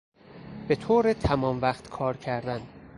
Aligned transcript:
به 0.67 0.75
طور 0.75 1.13
تمام 1.13 1.61
وقت 1.61 1.89
کار 1.89 2.17
کردن 2.17 2.61